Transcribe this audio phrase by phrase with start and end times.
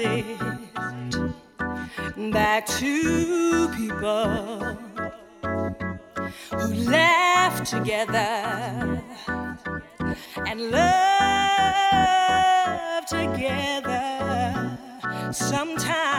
[0.00, 0.38] it
[2.32, 4.74] that two people
[6.50, 9.02] who laugh together
[10.46, 11.50] and love
[13.06, 14.78] together
[15.32, 16.09] sometimes?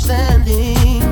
[0.00, 1.09] Standing